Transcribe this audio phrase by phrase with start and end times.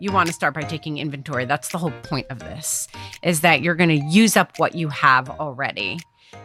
[0.00, 1.44] you want to start by taking inventory.
[1.44, 2.88] That's the whole point of this
[3.22, 5.98] is that you're going to use up what you have already.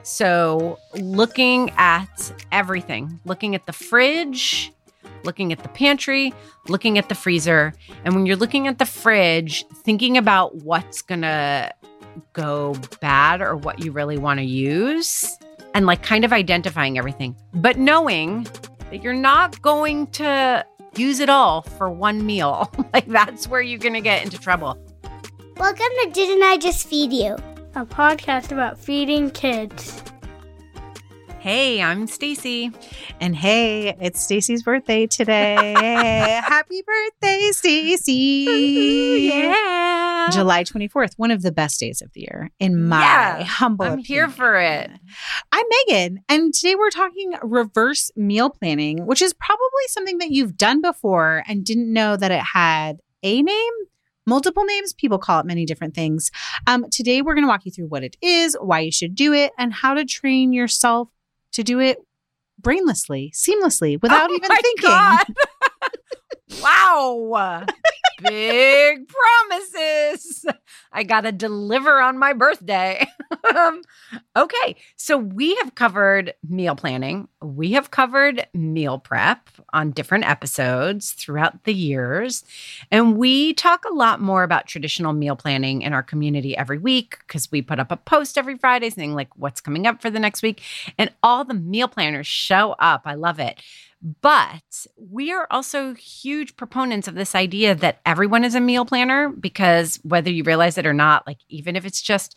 [0.03, 4.71] So, looking at everything, looking at the fridge,
[5.23, 6.33] looking at the pantry,
[6.67, 7.73] looking at the freezer.
[8.03, 11.73] And when you're looking at the fridge, thinking about what's going to
[12.33, 15.37] go bad or what you really want to use
[15.73, 18.47] and like kind of identifying everything, but knowing
[18.91, 20.65] that you're not going to
[20.97, 22.71] use it all for one meal.
[22.93, 24.77] like that's where you're going to get into trouble.
[25.57, 27.37] Welcome to Didn't I Just Feed You?
[27.75, 30.03] A podcast about feeding kids.
[31.43, 32.71] Hey, I'm Stacy.
[33.19, 35.73] And hey, it's Stacy's birthday today.
[36.41, 39.27] Happy birthday, Stacy.
[39.29, 40.29] yeah.
[40.31, 43.97] July 24th, one of the best days of the year in my Yeah, humble I'm
[43.97, 44.89] here for it.
[45.51, 50.55] I'm Megan, and today we're talking reverse meal planning, which is probably something that you've
[50.55, 53.73] done before and didn't know that it had a name.
[54.25, 56.31] Multiple names, people call it many different things.
[56.67, 59.33] Um, today, we're going to walk you through what it is, why you should do
[59.33, 61.09] it, and how to train yourself
[61.53, 61.97] to do it
[62.61, 64.89] brainlessly, seamlessly, oh without Oh even my thinking.
[64.89, 65.25] God.
[66.61, 67.65] wow.
[68.21, 70.45] Big promises.
[70.91, 73.05] I got to deliver on my birthday.
[73.55, 73.81] um,
[74.35, 74.75] okay.
[74.95, 77.27] So we have covered meal planning.
[77.41, 82.43] We have covered meal prep on different episodes throughout the years.
[82.91, 87.17] And we talk a lot more about traditional meal planning in our community every week
[87.27, 90.19] because we put up a post every Friday saying, like, what's coming up for the
[90.19, 90.61] next week.
[90.97, 93.01] And all the meal planners show up.
[93.05, 93.61] I love it.
[94.21, 99.29] But we are also huge proponents of this idea that everyone is a meal planner
[99.29, 102.35] because whether you realize it or not, like even if it's just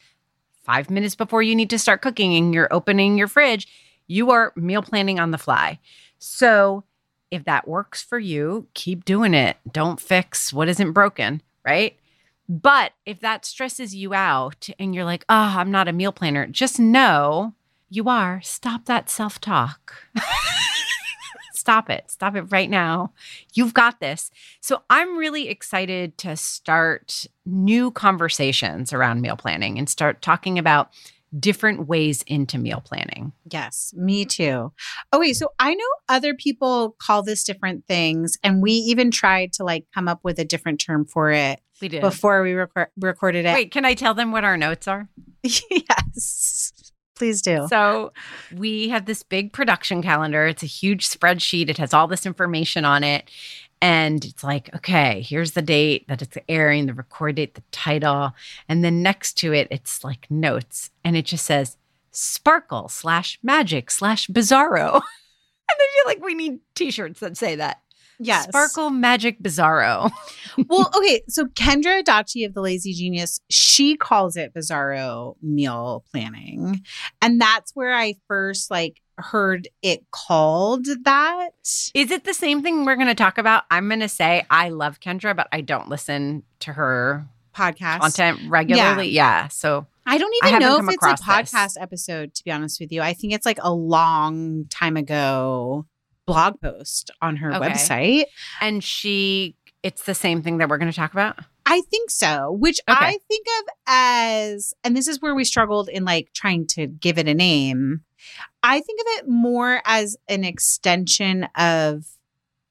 [0.67, 3.67] five minutes before you need to start cooking and you're opening your fridge,
[4.07, 5.79] you are meal planning on the fly.
[6.19, 6.85] So
[7.31, 9.57] if that works for you, keep doing it.
[9.71, 11.97] Don't fix what isn't broken, right?
[12.49, 16.47] But if that stresses you out and you're like, oh, I'm not a meal planner,
[16.47, 17.55] just know
[17.89, 18.41] you are.
[18.43, 19.95] Stop that self talk.
[21.67, 22.05] Stop it.
[22.09, 23.13] Stop it right now.
[23.55, 24.31] You've got this.
[24.61, 30.91] So I'm really excited to start new conversations around meal planning and start talking about
[31.41, 33.33] different ways into meal planning.
[33.51, 34.73] Yes, me too.
[35.13, 39.53] Oh, okay, so I know other people call this different things, and we even tried
[39.55, 42.01] to like come up with a different term for it We did.
[42.01, 43.53] before we record- recorded it.
[43.55, 45.09] Wait, can I tell them what our notes are?
[45.43, 46.73] yes,
[47.17, 47.67] please do.
[47.69, 48.13] So
[48.55, 50.47] we have this big production calendar.
[50.47, 51.69] It's a huge spreadsheet.
[51.69, 53.31] It has all this information on it.
[53.83, 58.33] And it's like, okay, here's the date that it's airing, the record date, the title.
[58.69, 60.91] And then next to it, it's like notes.
[61.05, 61.77] And it just says
[62.11, 64.95] sparkle slash magic slash bizarro.
[64.95, 65.03] and
[65.71, 67.83] I feel like we need t shirts that say that.
[68.19, 70.11] Yes, Sparkle magic bizarro.
[70.69, 76.83] well, okay, so Kendra Adachi of the Lazy Genius, she calls it Bizarro meal planning,
[77.23, 81.51] and that's where I first like heard it called that.
[81.95, 83.65] Is it the same thing we're going to talk about?
[83.71, 88.41] I'm going to say I love Kendra, but I don't listen to her Podcast content
[88.49, 89.09] regularly.
[89.09, 89.49] Yeah.
[89.49, 91.53] So I don't even haven't know if it's a across this.
[91.53, 93.01] podcast episode, to be honest with you.
[93.01, 95.87] I think it's like a long time ago
[96.27, 97.71] blog post on her Okay.
[97.71, 98.25] website.
[98.61, 101.39] and she it's the same thing that we're going to talk about.
[101.65, 102.99] I think so, which Okay.
[103.07, 107.19] I think of as, and this is where we struggled in like trying to give
[107.19, 108.01] it a name.
[108.65, 112.05] I think of it more as an extension of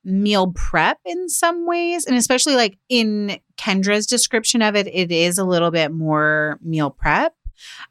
[0.03, 2.05] meal prep in some ways.
[2.05, 6.89] And especially like in Kendra's description of it, it is a little bit more meal
[6.89, 7.33] prep.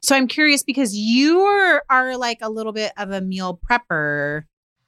[0.03, 4.45] So I'm curious because you are, are like a little bit of a meal prepper,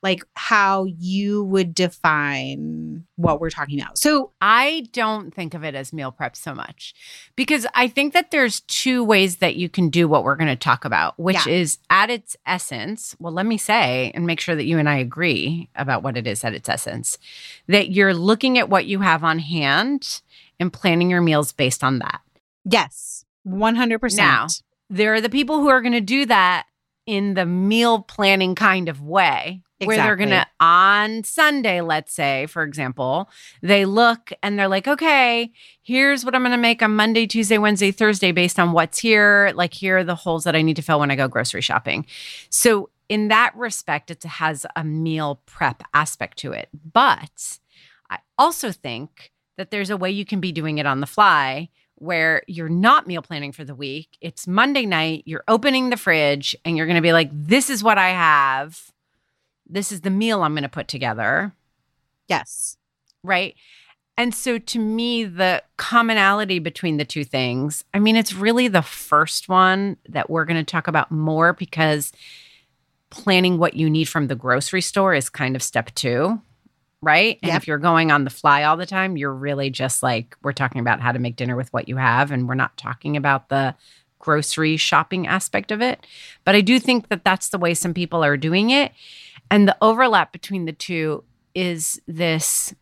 [0.07, 3.99] like how you would define what we're talking about.
[3.99, 6.95] So I don't think of it as meal prep so much
[7.35, 10.55] because I think that there's two ways that you can do what we're going to
[10.55, 11.53] talk about, which Yeah.
[11.55, 13.17] is at its essence.
[13.19, 16.25] Well, let me say and make sure that you and I agree about what it
[16.29, 17.19] is at its essence
[17.67, 20.23] that you're looking at what you have on hand
[20.61, 22.21] and planning your meals based on that.
[22.65, 24.17] Yes, 100%.
[24.17, 24.47] Now,
[24.89, 26.67] there are the people who are going to do that
[27.07, 32.63] in the meal planning kind of way where they're to on Sunday let's say for
[32.63, 33.29] example
[33.61, 37.93] they look and they're like okay here's what I'm to make on Monday Tuesday Wednesday
[37.93, 39.53] Thursday based on what's here.
[39.55, 42.07] Like here are the holes that I need to fill when I go grocery shopping.
[42.51, 46.69] So in that respect it has a meal prep aspect to it.
[46.93, 47.59] But
[48.11, 51.69] I also think that there's a way you can be doing it on the fly
[51.97, 54.17] where you're not meal planning for the week.
[54.21, 57.83] It's Monday night, you're opening the fridge and you're going to be like, this is
[57.83, 58.91] what I have.
[59.67, 61.53] This is the meal I'm going to put together.
[62.29, 62.77] yes.
[63.23, 63.57] Right.
[64.17, 68.83] And so to me, the commonality between the two things, I mean, it's really the
[68.83, 72.13] first one that we're going to talk about more because
[73.11, 76.41] planning what you need from the grocery store is kind of step two,
[77.07, 77.39] right?
[77.43, 77.63] And Yep.
[77.63, 80.81] if you're going on the fly all the time, you're really just like, we're talking
[80.81, 83.75] about how to make dinner with what you have, and we're not talking about the
[84.19, 86.05] grocery shopping aspect of it.
[86.45, 88.93] But I do think that that's the way some people are doing it.
[89.51, 91.23] And the overlap between the two
[91.55, 92.75] is this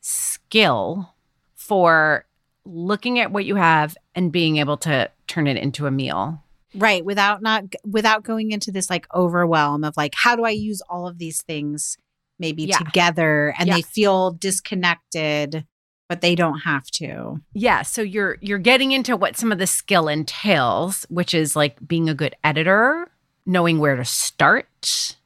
[0.00, 1.14] skill
[1.54, 2.26] for
[2.64, 6.42] looking at what you have and being able to turn it into a meal.
[6.74, 7.04] Right.
[7.04, 11.06] Without not without going into this like overwhelm of like, how do I use all
[11.06, 11.96] of these things
[12.38, 12.78] maybe Yeah.
[12.78, 13.76] together and Yeah.
[13.76, 15.66] they feel disconnected,
[16.08, 17.40] but they don't have to.
[17.54, 21.76] Yeah, so you're you're getting into what some of the skill entails, which is like
[21.86, 23.08] being a good editor,
[23.46, 25.16] knowing where to start.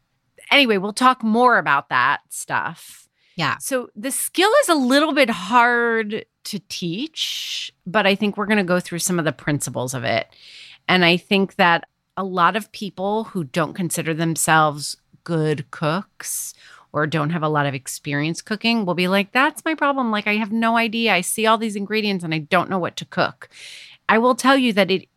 [0.51, 3.09] Anyway, we'll talk more about that stuff.
[3.37, 3.59] Yeah.
[3.59, 8.57] So the skill is a little bit hard to teach, but I think we're going
[8.59, 10.29] to go through some of the principles of it.
[10.89, 16.55] And I think that a lot of people who don't consider themselves good cooks
[16.97, 20.11] or don't have a lot of experience cooking will be like, that's my problem.
[20.11, 21.13] Like, I have no idea.
[21.13, 23.51] I see all these ingredients and I don't know what to cook.
[24.09, 25.09] I will tell you that it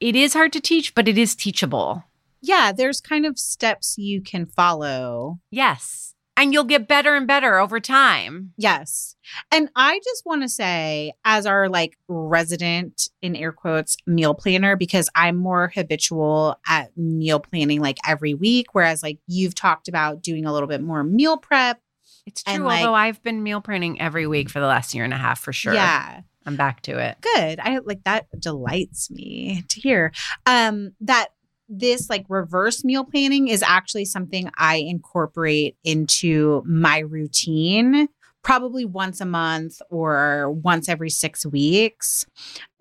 [0.00, 2.04] it is hard to teach, but it is teachable.
[2.40, 5.40] Yeah, there's kind of steps you can follow.
[5.50, 6.14] Yes.
[6.38, 8.52] And you'll get better and better over time.
[8.56, 9.16] Yes.
[9.50, 14.76] And I just want to say, as our like resident in air quotes meal planner,
[14.76, 20.22] because I'm more habitual at meal planning like every week, whereas like you've talked about
[20.22, 21.80] doing a little bit more meal prep.
[22.24, 22.66] It's And, true.
[22.66, 25.40] like- although I've been meal planning every week for the last year and a half
[25.40, 25.74] for sure.
[25.74, 26.20] Yeah.
[26.46, 27.18] I'm back to it.
[27.20, 27.60] Good.
[27.60, 30.12] I like that delights me to hear.
[30.46, 31.28] Um, that
[31.68, 38.08] this like reverse meal planning is actually something I incorporate into my routine
[38.42, 42.24] probably once a month or once every six weeks.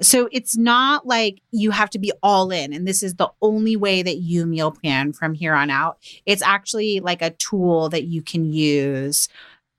[0.01, 3.75] So it's not like you have to be all in and this is the only
[3.75, 5.97] way that you meal plan from here on out.
[6.25, 9.27] It's actually like a tool that you can use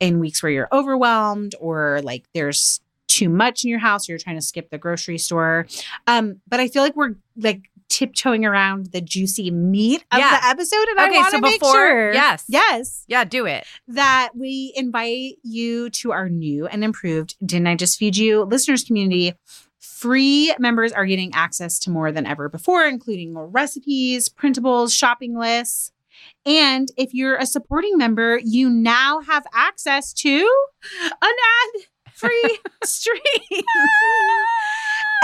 [0.01, 4.19] in weeks where you're overwhelmed or like there's too much in your house or you're
[4.19, 5.67] trying to skip the grocery store.
[6.07, 10.39] Um, but I feel like we're like tiptoeing around the juicy meat of Yeah.
[10.41, 12.45] the episode and I Okay, want so to make before- sure yes.
[12.49, 13.65] yes Yeah, do it.
[13.89, 18.85] that we invite you to our new and improved Didn't I Just Feed You listeners
[18.85, 19.35] community.
[19.81, 25.37] Free members are getting access to more than ever before, including more recipes, printables, shopping
[25.37, 25.91] lists.
[26.47, 30.49] And if you're a supporting member, you now have access to
[31.03, 31.83] an ad
[32.15, 33.21] free stream.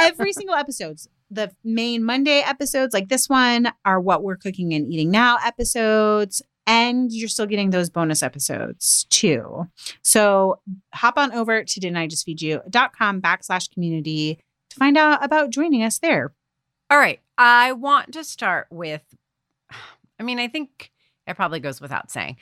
[0.00, 4.90] Every single episodes, the main Monday episodes like this one are what we're cooking and
[4.92, 6.42] eating now episodes.
[6.66, 9.66] And you're still getting those bonus episodes too.
[10.02, 10.60] So
[10.94, 14.38] hop on over to didn'tijustfeedyou.com backslash community
[14.70, 16.32] to find out about joining us there.
[16.90, 17.20] All right.
[17.36, 19.02] I want to start with,
[20.18, 20.90] I mean, I think
[21.26, 22.36] it probably goes without saying,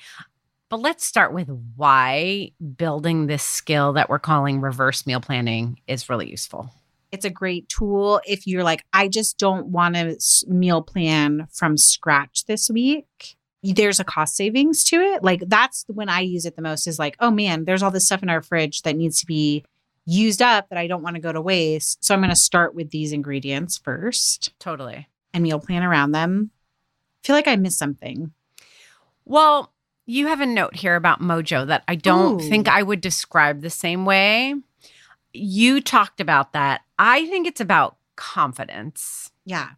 [0.71, 6.09] but let's start with why building this skill that we're calling reverse meal planning is
[6.09, 6.73] really useful.
[7.13, 10.17] It's a great tool if you're like, I just don't want to
[10.49, 13.37] meal plan from scratch this week.
[13.63, 15.23] There's a cost savings to it.
[15.23, 18.07] Like, that's when I use it the most is like, oh man, there's all this
[18.07, 19.65] stuff in our fridge that needs to be
[20.05, 22.05] used up that I don't want to go to waste.
[22.05, 25.07] So I'm going to start with these ingredients first Totally.
[25.33, 26.51] and meal plan around them.
[27.23, 28.33] I feel like I missed something.
[29.25, 29.73] Well,
[30.07, 32.49] you have a note here about Mojo that I don't Ooh.
[32.49, 34.55] think I would describe the same way.
[35.33, 36.83] You talked about that.
[36.99, 39.31] I think it's about confidence.
[39.45, 39.71] Yeah.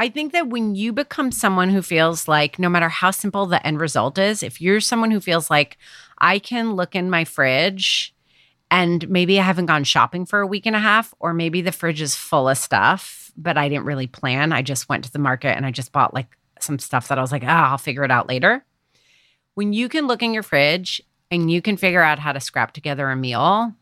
[0.00, 3.64] I think that when you become someone who feels like no matter how simple the
[3.66, 5.76] end result is, if you're someone who feels like
[6.18, 8.14] I can look in my fridge
[8.70, 11.72] and maybe I haven't gone shopping for a week and a half, or maybe the
[11.72, 14.52] fridge is full of stuff, but I didn't really plan.
[14.52, 17.20] I just went to the market and I just bought like some stuff that I
[17.20, 18.64] was like, ah, I'll figure it out later.
[19.54, 22.72] When you can look in your fridge and you can figure out how to scrap
[22.72, 23.74] together a meal,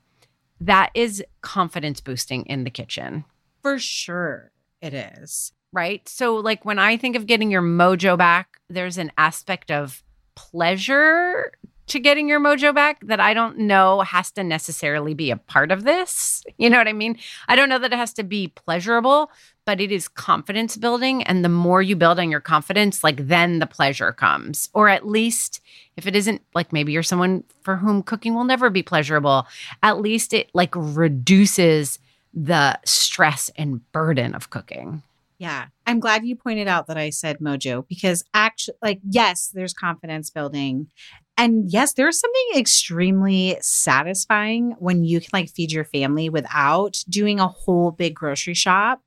[0.60, 3.24] that is confidence boosting in the kitchen
[3.62, 5.52] For sure it is.
[5.72, 6.06] right?
[6.08, 10.02] So, like when I think of getting your mojo back, there's an aspect of
[10.34, 11.52] pleasure
[11.86, 15.70] to getting your mojo back that I don't know has to necessarily be a part
[15.70, 16.42] of this.
[16.58, 17.18] You know what I mean?
[17.48, 19.30] I don't know that it has to be pleasurable,
[19.66, 21.22] but it is confidence building.
[21.24, 24.70] And the more you build on your confidence, like then the pleasure comes.
[24.72, 25.60] Or at least
[25.96, 29.46] if it isn't like maybe you're someone for whom cooking will never be pleasurable,
[29.82, 31.98] at least it like reduces
[32.32, 35.02] the stress and burden of cooking.
[35.38, 35.66] Yeah.
[35.84, 40.30] I'm glad you pointed out that I said mojo because actually, like, yes, there's confidence
[40.30, 40.86] building.
[41.36, 47.40] And yes, there's something extremely satisfying when you can like feed your family without doing
[47.40, 49.02] a whole big grocery shop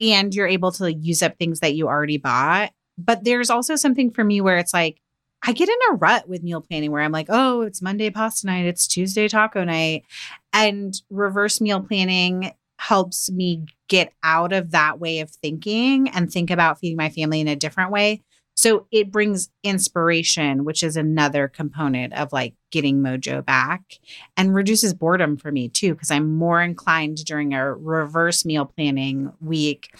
[0.00, 2.72] and you're able to use up things that you already bought.
[2.98, 5.00] But there's also something for me where it's like,
[5.42, 8.46] I get in a rut with meal planning where I'm like, oh, it's Monday pasta
[8.46, 10.04] night, it's Tuesday taco night.
[10.52, 16.50] And reverse meal planning helps me get out of that way of thinking and think
[16.50, 18.22] about feeding my family in a different way.
[18.60, 23.94] So it brings inspiration, which is another component of like getting mojo back
[24.36, 29.32] and reduces boredom for me too, because I'm more inclined during a reverse meal planning
[29.40, 29.94] week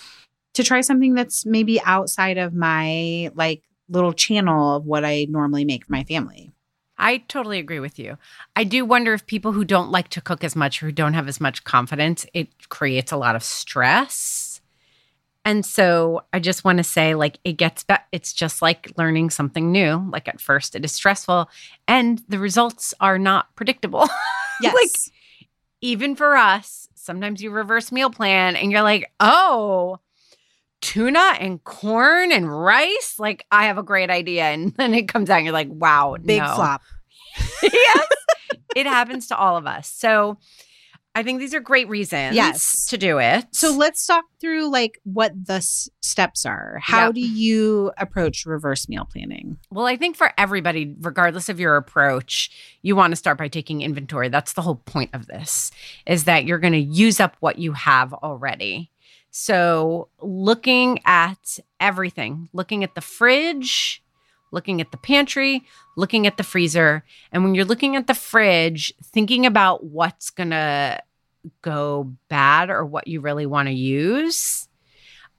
[0.52, 5.64] to try something that's maybe outside of my like little channel of what I normally
[5.64, 6.52] make for my family.
[6.98, 8.18] I totally agree with you.
[8.54, 11.14] I do wonder if people who don't like to cook as much or who don't
[11.14, 14.49] have as much confidence, it creates a lot of stress.
[15.44, 18.02] And so I just want to say, like, it gets better.
[18.12, 20.06] It's just like learning something new.
[20.12, 21.48] Like, at first, it is stressful
[21.88, 24.08] and the results are not predictable.
[24.62, 24.74] Yes.
[24.74, 25.14] like,
[25.80, 30.00] even for us, sometimes you reverse meal plan and you're like, oh,
[30.82, 33.14] tuna and corn and rice.
[33.18, 34.44] Like, I have a great idea.
[34.44, 36.54] And then it comes out and you're like, wow, Big no.
[36.54, 36.82] flop.
[37.62, 38.06] yes,
[38.76, 39.88] it happens to all of us.
[39.88, 40.36] So
[41.14, 42.86] I think these are great reasons Yes.
[42.86, 43.46] to do it.
[43.50, 46.78] So let's talk through like what the s- steps are.
[46.82, 47.14] How Yep.
[47.14, 49.58] do you approach reverse meal planning?
[49.72, 52.50] Well, I think for everybody, regardless of your approach,
[52.82, 54.28] you want to start by taking inventory.
[54.28, 55.72] That's the whole point of this
[56.06, 58.92] is that you're going to use up what you have already.
[59.32, 64.02] So, looking at everything, looking at the fridge,
[64.52, 65.64] looking at the pantry,
[65.96, 70.50] looking at the freezer, and when you're looking at the fridge, thinking about what's going
[70.50, 71.00] to
[71.62, 74.68] go bad or what you really want to use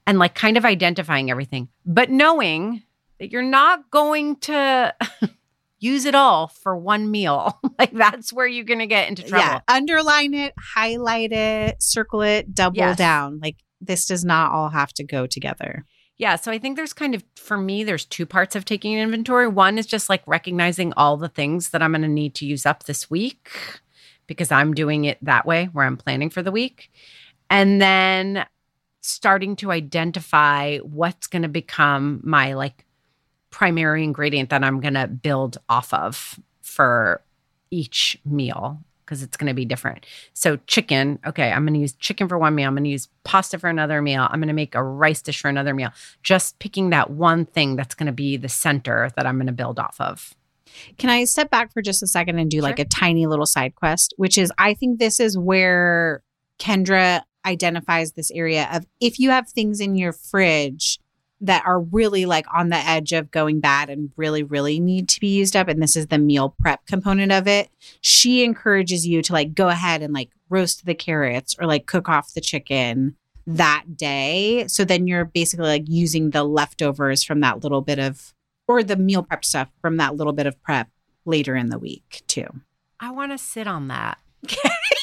[0.07, 2.81] and like kind of identifying everything, but knowing
[3.19, 4.95] that you're not going to
[5.79, 7.59] use it all for one meal.
[7.79, 9.45] like that's where you're going to get into trouble.
[9.45, 12.97] Yeah, underline it, highlight it, circle it, double Yes.
[12.97, 13.39] down.
[13.41, 15.85] Like this does not all have to go together.
[16.21, 16.35] Yeah.
[16.35, 19.47] So I think there's kind of, for me, there's two parts of taking inventory.
[19.47, 22.63] One is just like recognizing all the things that I'm going to need to use
[22.63, 23.49] up this week
[24.27, 26.91] because I'm doing it that way where I'm planning for the week.
[27.49, 28.45] And then
[29.01, 32.85] starting to identify what's going to become my like
[33.49, 37.23] primary ingredient that I'm going to build off of for
[37.71, 38.79] each meal
[39.11, 40.05] because it's going to be different.
[40.33, 42.69] So chicken, okay, I'm going to use chicken for one meal.
[42.69, 44.25] I'm going to use pasta for another meal.
[44.29, 45.89] I'm going to make a rice dish for another meal.
[46.23, 49.51] Just picking that one thing that's going to be the center that I'm going to
[49.51, 50.33] build off of.
[50.97, 53.75] Can I step back for just a second and do like a tiny little side
[53.75, 56.23] quest, which is I think this is where
[56.57, 61.00] Kendra identifies this area of if you have things in your fridge
[61.41, 65.19] that are really like on the edge of going bad and really, really need to
[65.19, 65.67] be used up.
[65.67, 67.69] And this is the meal prep component of it.
[68.01, 72.07] She encourages you to like go ahead and like roast the carrots or like cook
[72.07, 73.15] off the chicken
[73.47, 74.65] that day.
[74.67, 78.33] So then you're basically like using the leftovers from that little bit of,
[78.67, 80.89] or the meal prep stuff from that little bit of prep
[81.25, 82.47] later in the week too.
[82.99, 84.19] I want to sit on that.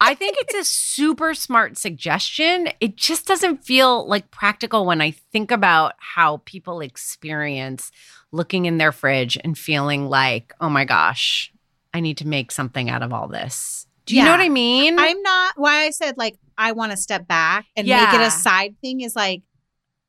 [0.00, 2.68] I think it's a super smart suggestion.
[2.80, 7.90] It just doesn't feel like practical when I think about how people experience
[8.30, 11.52] looking in their fridge and feeling like, oh my gosh,
[11.92, 13.86] I need to make something out of all this.
[14.06, 14.98] Do you know what I mean?
[14.98, 18.30] I'm not why I said like I want to step back and make it a
[18.30, 19.42] side thing is like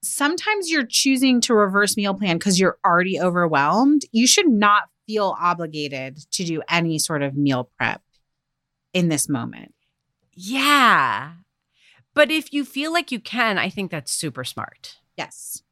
[0.01, 4.03] sometimes you're choosing to reverse meal plan because you're already overwhelmed.
[4.13, 8.01] You should not feel obligated to do any sort of meal prep
[8.93, 9.73] in this moment.
[10.39, 11.31] Yeah.
[12.13, 14.97] But if you feel like you can, I think that's super smart.
[15.17, 15.63] Yes.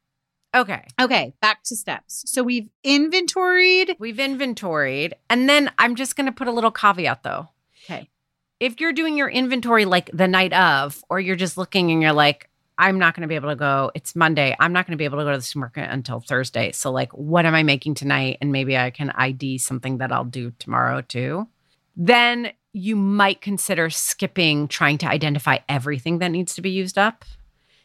[0.54, 0.84] Okay.
[1.00, 2.24] Okay, back to steps.
[2.26, 3.96] So we've inventoried.
[3.98, 5.14] We've inventoried.
[5.30, 7.48] And then I'm just going to put a little caveat though.
[7.84, 8.08] Okay.
[8.60, 12.12] If you're doing your inventory like the night of, or you're just looking and you're
[12.12, 13.90] like, I'm not going to be able to go.
[13.94, 14.54] It's Monday.
[14.60, 16.72] I'm not going to be able to go to the supermarket until Thursday.
[16.72, 18.38] So, like, what am I making tonight?
[18.40, 21.48] And maybe I can ID something that I'll do tomorrow too.
[21.96, 27.24] Then you might consider skipping trying to identify everything that needs to be used up.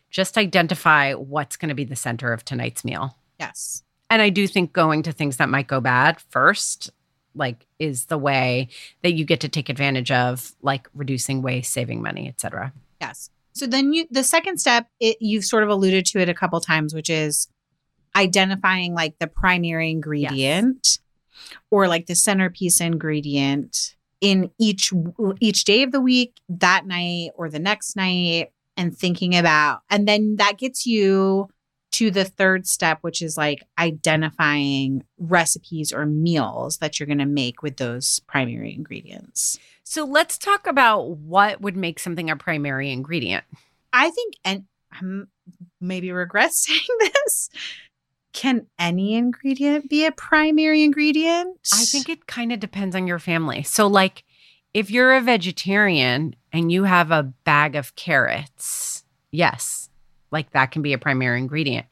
[0.10, 3.18] Just identify what's going to be the center of tonight's meal.
[3.40, 3.84] Yes.
[4.10, 6.92] And I do think going to things that might go bad first,
[7.34, 8.68] like, is the way
[9.02, 12.72] that you get to take advantage of, like, reducing waste, saving money, et cetera.
[13.02, 13.32] Yes.
[13.54, 16.60] So then you the second step, it you've sort of alluded to it a couple
[16.60, 17.48] times, which is
[18.16, 21.00] identifying like the primary ingredient
[21.72, 24.94] or like the centerpiece ingredient in each
[25.42, 30.08] each day of the week, that night or the next night and thinking about and
[30.08, 31.48] then that gets you
[31.94, 37.26] to the third step, which is like identifying recipes or meals that you're going to
[37.26, 39.60] make with those primary ingredients.
[39.84, 43.44] So let's talk about what would make something a primary ingredient.
[43.94, 45.28] I think, and I'm
[45.80, 47.50] maybe regret saying this.
[48.34, 51.60] Can any ingredient be a primary ingredient?
[51.72, 53.64] I think it kind of depends on your family.
[53.64, 54.24] So, like,
[54.74, 59.90] if you're a vegetarian and you have a bag of carrots, yes,
[60.32, 61.86] like that can be a primary ingredient.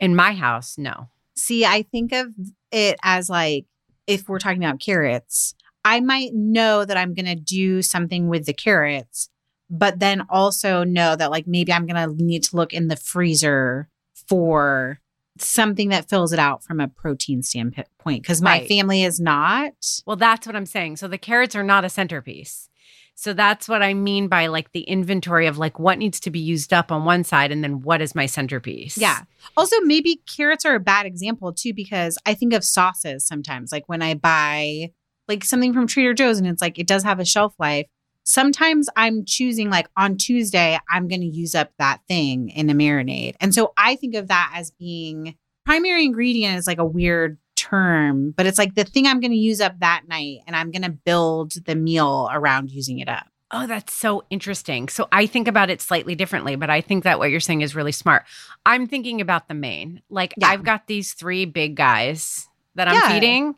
[0.00, 1.08] In my house, no.
[1.36, 2.28] See, I think of
[2.72, 3.66] it as like
[4.06, 8.46] if we're talking about carrots, I might know that I'm going to do something with
[8.46, 9.28] the carrots,
[9.70, 12.96] but then also know that like maybe I'm going to need to look in the
[12.96, 13.88] freezer
[14.28, 15.00] for
[15.42, 18.68] something that fills it out from a protein standpoint because my Right.
[18.68, 19.72] family is not.
[20.06, 20.96] Well, that's what I'm saying.
[20.96, 22.68] So the carrots are not a centerpiece.
[23.14, 26.38] So that's what I mean by like the inventory of like what needs to be
[26.38, 28.96] used up on one side and then what is my centerpiece.
[28.96, 29.22] Yeah.
[29.56, 33.72] Also, maybe carrots are a bad example too, because I think of sauces sometimes.
[33.72, 34.92] Like when I buy
[35.26, 37.86] like something from Trader Joe's and it's like it does have a shelf life.
[38.28, 42.74] Sometimes I'm choosing like on Tuesday, I'm going to use up that thing in a
[42.74, 43.36] marinade.
[43.40, 48.32] And so I think of that as being primary ingredient is like a weird term,
[48.36, 50.82] but it's like the thing I'm going to use up that night and I'm going
[50.82, 53.26] to build the meal around using it up.
[53.50, 54.88] Oh, that's so interesting.
[54.88, 57.74] So I think about it slightly differently, but I think that what you're saying is
[57.74, 58.24] really smart.
[58.66, 60.02] I'm thinking about the main.
[60.10, 60.48] Like Yeah.
[60.48, 62.47] I've got these three big guys
[62.78, 63.12] that I'm Yeah.
[63.12, 63.54] feeding.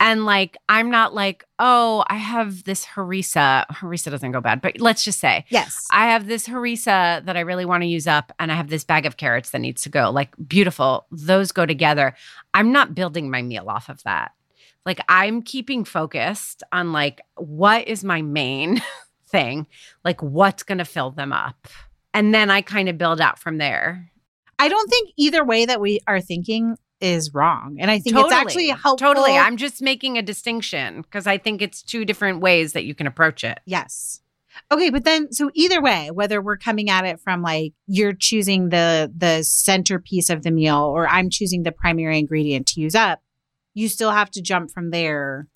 [0.00, 3.64] And like I'm not like, oh, I have this harissa.
[3.68, 5.86] Harissa doesn't go bad, but let's just say Yes.
[5.92, 8.84] I have this harissa that I really want to use up, and I have this
[8.84, 10.10] bag of carrots that needs to go.
[10.10, 11.06] Like, beautiful.
[11.12, 12.14] Those go together.
[12.52, 14.32] I'm not building my meal off of that.
[14.84, 18.82] Like, I'm keeping focused on like, what is my main
[19.28, 19.66] thing?
[20.04, 21.68] Like, what's going to fill them up?
[22.12, 24.10] And then I kind of build out from there.
[24.58, 27.76] I don't think either way that we are thinking is wrong.
[27.78, 28.96] And I think it's actually helpful.
[28.96, 29.32] Totally.
[29.36, 33.06] I'm just making a distinction because I think it's two different ways that you can
[33.06, 33.60] approach it.
[33.66, 34.20] Yes.
[34.72, 38.70] Okay, but then so either way, whether we're coming at it from like you're choosing
[38.70, 43.20] the the centerpiece of the meal or I'm choosing the primary ingredient to use up,
[43.74, 45.48] you still have to jump from there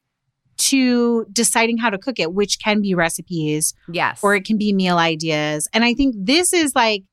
[0.58, 4.18] to deciding how to cook it, which can be recipes Yes.
[4.22, 5.68] or it can be meal ideas.
[5.72, 7.04] And I think this is like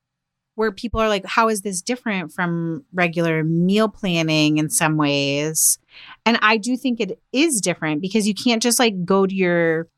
[0.56, 5.78] where people are like, how is this different from regular meal planning in some ways?
[6.24, 9.88] And I do think it is different because you can't just like go to your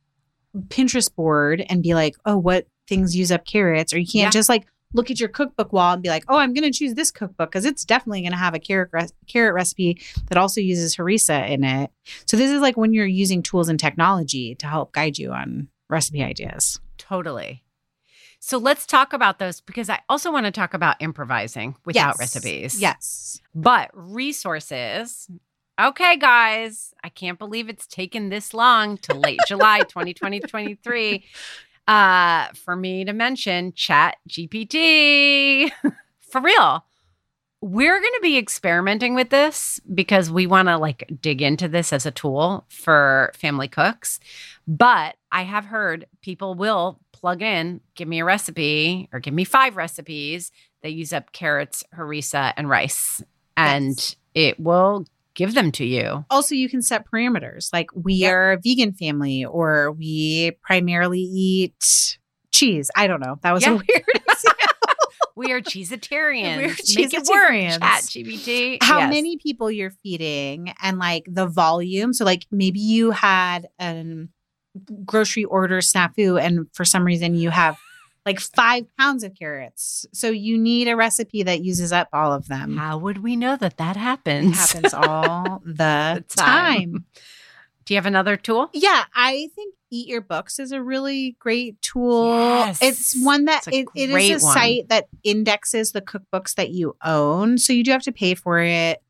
[0.69, 3.93] Pinterest board and be like, oh, what things use up carrots?
[3.95, 4.31] Or you can't Yeah.
[4.31, 6.95] just like look at your cookbook wall and be like, oh, I'm going to choose
[6.95, 10.61] this cookbook because it's definitely going to have a carrot, res- carrot recipe that also
[10.63, 11.91] uses harissa in it.
[12.27, 15.69] So this is like when you're using tools and technology to help guide you on
[15.91, 16.81] recipe ideas.
[16.97, 17.63] Totally.
[18.49, 22.19] So let's talk about those because I also want to talk about improvising without Yes.
[22.19, 22.81] recipes.
[22.81, 23.43] Yes.
[23.55, 25.29] But resources.
[25.79, 31.27] Okay, guys, I can't believe it's taken this long to late July 2023
[31.89, 35.71] uh, for me to mention Chat GPT.
[36.21, 36.87] for real.
[37.61, 41.93] We're going to be experimenting with this because we want to like dig into this
[41.93, 44.21] as a tool for family cooks.
[44.67, 49.45] But I have heard people will plug in, give me a recipe or give me
[49.45, 50.51] five recipes
[50.83, 53.23] that use up carrots, harissa, and rice.
[53.57, 54.17] And Yes.
[54.35, 56.25] it will give them to you.
[56.31, 58.33] Also, you can set parameters like we Yep.
[58.33, 62.19] are a vegan family or we primarily eat
[62.53, 62.91] cheese.
[62.97, 63.39] I don't know.
[63.43, 63.85] That was a weird
[65.37, 66.57] We are cheesetarians.
[66.57, 67.79] We're Make it work, cheesetarians.
[67.79, 68.79] Chat GPT.
[68.83, 69.11] how Yes.
[69.11, 72.13] many people you're feeding and like the volume.
[72.13, 74.27] So like maybe you had a
[75.05, 77.77] grocery order snafu and for some reason you have
[78.27, 80.05] like five pounds of carrots.
[80.13, 82.77] So you need a recipe that uses up all of them.
[82.77, 84.75] How would we know that that happens?
[84.75, 84.95] It happens?
[84.95, 86.93] all the The time.
[86.93, 87.05] time.
[87.87, 88.69] Do you have another tool?
[88.75, 92.27] Yeah, I think Eat Your Books is a really great tool.
[92.27, 92.81] Yes.
[92.83, 94.55] It's one that It's it, it is a one.
[94.55, 97.57] site that indexes the cookbooks that you own.
[97.57, 99.03] So you do have to pay for it.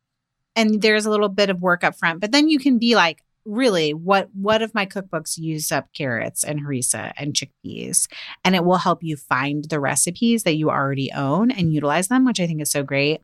[0.55, 2.21] And there's a little bit of work up front.
[2.21, 6.45] But then you can be like, really, what what of my cookbooks use up carrots
[6.45, 8.07] and harissa and chickpeas?
[8.45, 12.25] And it will help you find the recipes that you already own and utilize them,
[12.25, 13.21] which I think is so great.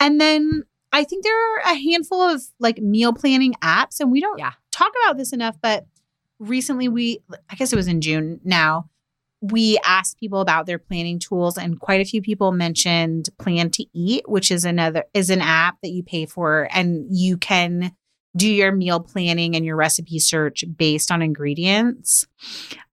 [0.00, 4.20] And then I think there are a handful of like meal planning apps, and we
[4.20, 4.52] don't Yeah.
[4.70, 5.86] talk about this enough, but
[6.38, 8.88] recently we, I guess it was in June now,
[9.40, 13.84] we asked people about their planning tools, and quite a few people mentioned Plan to
[13.92, 17.92] Eat, which is another is an app that you pay for, and you can
[18.38, 22.26] do your meal planning and your recipe search based on ingredients.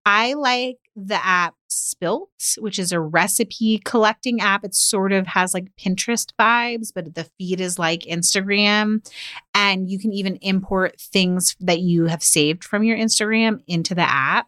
[0.05, 4.63] I like the app Spillt, which is a recipe collecting app.
[4.63, 9.05] It sort of has like Pinterest vibes, but the feed is like Instagram.
[9.53, 14.09] And you can even import things that you have saved from your Instagram into the
[14.09, 14.47] app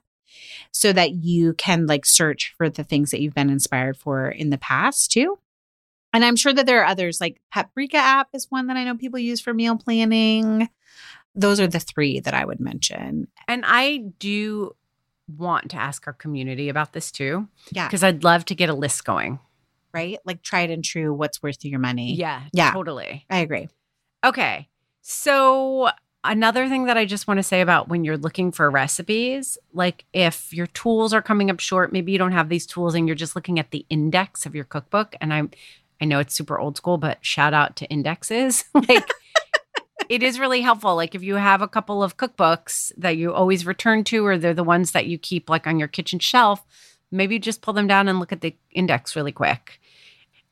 [0.72, 4.50] so that you can like search for the things that you've been inspired for in
[4.50, 5.38] the past too.
[6.13, 8.96] And I'm sure that there are others like Paprika app is one that I know
[8.96, 10.70] people use for meal planning.
[11.36, 13.28] Those are the three that I would mention.
[13.48, 14.76] And I do
[15.28, 17.48] want to ask our community about this too.
[17.72, 17.88] Yeah.
[17.88, 19.39] Because I'd love to get a list going.
[19.93, 20.20] Right?
[20.26, 22.13] Like tried and true, what's worth your money.
[22.15, 22.43] Yeah.
[22.54, 22.72] Yeah.
[22.72, 23.26] Totally.
[23.30, 23.67] I agree.
[24.24, 24.70] Okay.
[25.02, 25.89] So,
[26.24, 30.06] another thing that I just want to say about when you're looking for recipes, like
[30.13, 33.15] if your tools are coming up short, maybe you don't have these tools and you're
[33.15, 35.15] just looking at the index of your cookbook.
[35.22, 35.52] And I'm,
[36.02, 38.66] I know it's super old school, but shout out to indexes.
[38.74, 39.10] like,
[40.10, 40.96] it is really helpful.
[40.96, 44.54] Like if you have a couple of cookbooks that you always return to, or they're
[44.54, 46.64] the ones that you keep like on your kitchen shelf,
[47.12, 49.80] maybe just pull them down and look at the index really quick.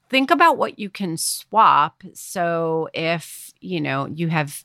[0.10, 2.04] Think about what you can swap.
[2.14, 4.64] So if, you know, you have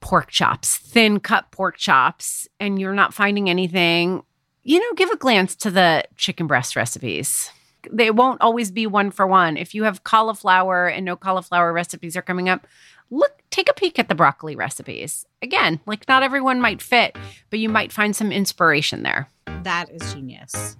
[0.00, 4.22] pork chops, thin cut pork chops, and you're not finding anything,
[4.62, 7.50] you know, give a glance to the chicken breast recipes.
[7.90, 9.56] They won't always be one for one.
[9.56, 12.66] If you have cauliflower and no cauliflower recipes are coming up,
[13.10, 15.26] look, take a peek at the broccoli recipes.
[15.42, 17.16] Again, like not everyone might fit,
[17.50, 19.28] but you might find some inspiration there.
[19.62, 20.76] That is genius.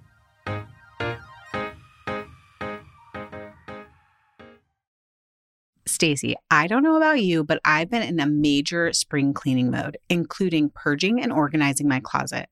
[6.03, 9.97] Stacy, I don't know about you, but I've been in a major spring cleaning mode,
[10.09, 12.49] including purging and organizing my closet.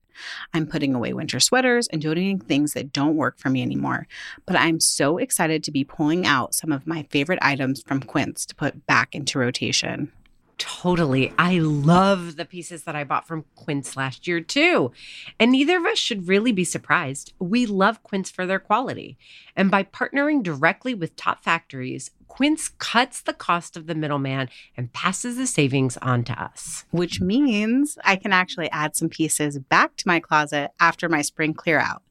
[0.54, 4.08] I'm putting away winter sweaters and donating things that don't work for me anymore.
[4.46, 8.46] But I'm so excited to be pulling out some of my favorite items from Quince
[8.46, 10.14] to put back into rotation.
[10.62, 11.34] Totally.
[11.40, 14.92] I love the pieces that I bought from Quince last year, too.
[15.40, 17.34] And neither of us should really be surprised.
[17.40, 19.18] We love Quince for their quality.
[19.56, 24.94] And by partnering directly with top factories, Quince cuts the cost of the middleman and
[24.94, 26.86] passes the savings on to us.
[26.90, 31.54] Which means I can actually add some pieces back to my closet after my spring
[31.54, 32.04] clear out.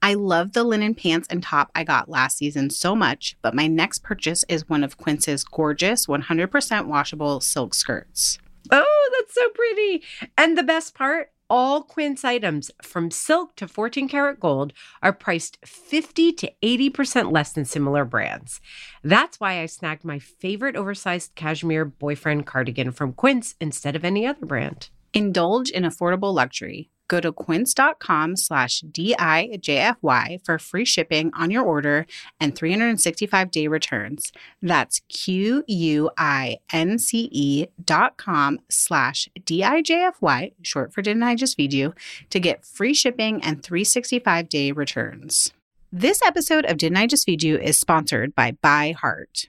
[0.00, 3.66] I love the linen pants and top I got last season so much, but my
[3.66, 8.38] next purchase is one of Quince's gorgeous 100% washable silk skirts.
[8.70, 10.02] Oh, that's so pretty.
[10.38, 15.58] And the best part all Quince items from silk to 14 karat gold are priced
[15.66, 18.60] 50 to 80% less than similar brands.
[19.02, 24.26] That's why I snagged my favorite oversized cashmere boyfriend cardigan from Quince instead of any
[24.26, 24.88] other brand.
[25.12, 26.88] Indulge in affordable luxury.
[27.10, 32.06] Go to quince.com slash DIJFY for free shipping on your order
[32.38, 34.32] and 365 day returns.
[34.62, 41.34] That's Q U I N C E dot com slash DIJFY, short for Didn't I
[41.34, 41.94] Just Feed You,
[42.30, 45.52] to get free shipping and 365 day returns.
[45.92, 49.48] This episode of Didn't I Just Feed You is sponsored by ByHeart.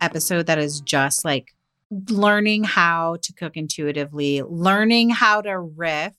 [0.00, 1.54] episode that is just like
[1.90, 6.14] learning how to cook intuitively, learning how to riff.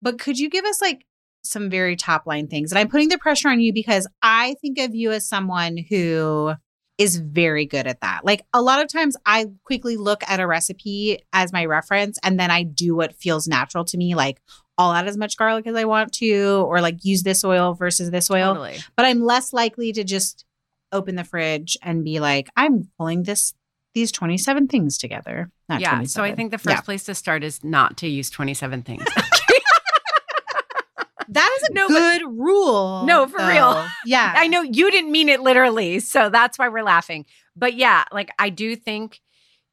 [0.00, 1.06] But could you give us like
[1.42, 2.70] some very top line things?
[2.70, 6.52] And I'm putting the pressure on you because I think of you as someone who
[6.98, 8.24] is very good at that.
[8.24, 12.38] Like a lot of times I quickly look at a recipe as my reference and
[12.38, 14.40] then I do what feels natural to me like
[14.76, 18.12] I'll add as much garlic as I want to or like use this oil versus
[18.12, 18.54] this oil.
[18.54, 18.78] Totally.
[18.96, 20.44] But I'm less likely to just
[20.92, 23.54] open the fridge and be like I'm pulling this
[23.94, 25.50] these 27 things together.
[25.68, 26.02] Not yeah.
[26.04, 26.80] So I think the first Yeah.
[26.82, 29.04] place to start is not to use 27 things.
[31.30, 33.04] that is a No, but- good rule.
[33.06, 33.86] No, for real.
[34.06, 34.32] Yeah.
[34.36, 37.26] I know you didn't mean it literally, so that's why we're laughing.
[37.56, 39.20] But yeah, like I do think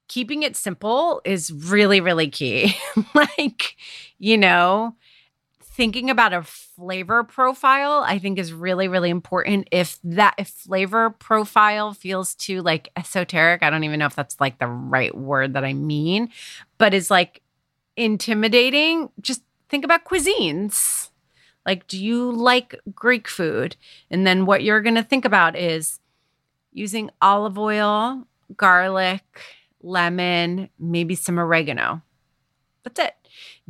[0.07, 2.75] keeping it simple is really, really key.
[3.13, 3.75] like,
[4.19, 4.95] you know,
[5.75, 9.67] thinking about a flavor profile, I think is really, really important.
[9.71, 14.39] If that if flavor profile feels too like esoteric, I don't even know if that's
[14.39, 16.29] like the right word that I mean,
[16.77, 17.41] but is like
[17.97, 21.09] intimidating, just think about cuisines.
[21.65, 23.75] Like, do you like Greek food?
[24.09, 25.99] And then what you're going to think about is
[26.71, 29.23] using olive oil, garlic,
[29.81, 32.01] lemon, maybe some oregano.
[32.85, 33.15] That's it.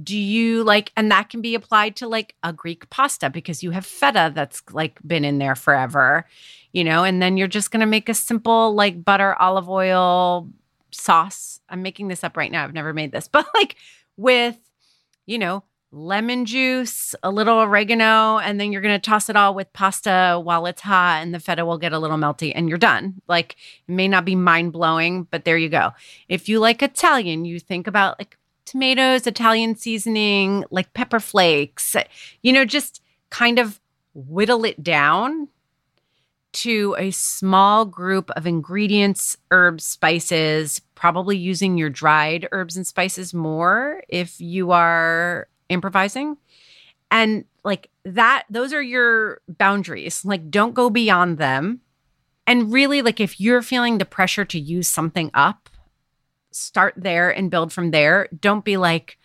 [0.04, 3.72] Do you like, and that can be applied to like a Greek pasta because you
[3.72, 6.28] have feta that's like been in there forever,
[6.74, 10.50] you know, and then you're just going to make a simple like butter, olive oil
[10.92, 11.62] sauce.
[11.70, 12.66] I'm making this up right now.
[12.66, 13.78] I've never made this, but like
[14.18, 14.60] with,
[15.26, 19.56] you know, lemon juice, a little oregano, and then you're going to toss it all
[19.56, 22.78] with pasta while it's hot and the feta will get a little melty and you're
[22.78, 23.22] done.
[23.30, 23.56] Like
[23.88, 25.94] it may not be mind blowing, but there you go.
[26.28, 31.96] If you like Italian, you think about like tomatoes, Italian seasoning, like pepper flakes,
[32.42, 33.80] you know, just kind of
[34.14, 35.48] whittle it down
[36.54, 43.34] to a small group of ingredients, herbs, spices, probably using your dried herbs and spices
[43.34, 46.38] more if you are improvising.
[47.12, 50.24] And like that, those are your boundaries.
[50.24, 51.82] Like, don't go beyond them.
[52.48, 55.70] And really, like, if you're feeling the pressure to use something up,
[56.56, 58.28] start there and build from there.
[58.40, 59.18] Don't be like,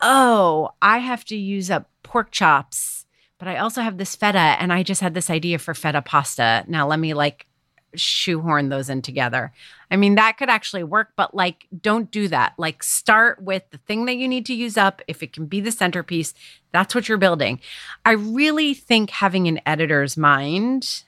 [0.00, 3.06] oh, I have to use up pork chops,
[3.38, 6.64] but I also have this feta and I just had this idea for feta pasta.
[6.66, 7.46] Now let me like
[7.94, 9.52] shoehorn those in together.
[9.90, 12.54] I mean, that could actually work, but like, don't do that.
[12.56, 15.02] Like, start with the thing that you need to use up.
[15.06, 16.32] If it can be the centerpiece,
[16.72, 17.60] that's what you're building.
[18.04, 21.04] I really think having an editor's mind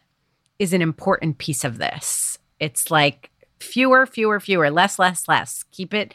[0.58, 2.38] is an important piece of this.
[2.60, 5.64] It's like fewer, fewer, fewer, less, less, less.
[5.72, 6.14] Keep it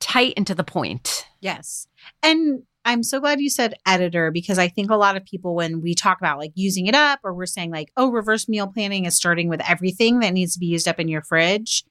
[0.00, 1.26] tight and to the point.
[1.40, 1.88] Yes.
[2.22, 5.80] And I'm so glad you said editor because I think a lot of people, when
[5.80, 9.06] we talk about like using it up or we're saying like, oh, reverse meal planning
[9.06, 11.84] is starting with everything that needs to be used up in your fridge,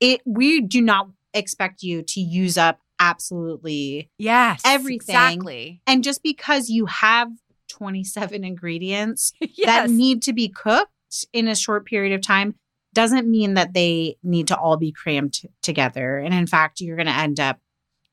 [0.00, 4.62] it we do not expect you to use up absolutely Yes.
[4.64, 5.14] Everything.
[5.14, 5.80] Exactly.
[5.86, 7.28] and just because you have
[7.68, 9.32] 27 ingredients
[9.64, 10.90] that need to be cooked
[11.32, 12.54] in a short period of time
[12.94, 16.18] doesn't mean that they need to all be crammed t- together.
[16.18, 17.58] And in fact, you're going to end up